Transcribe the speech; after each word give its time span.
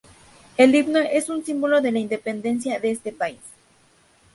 El 0.57 0.73
Himno 0.73 0.97
es 0.97 1.29
un 1.29 1.45
símbolo 1.45 1.79
de 1.79 1.91
la 1.91 1.99
independencia 1.99 2.79
de 2.79 2.89
este 2.89 3.11
país. 3.11 3.37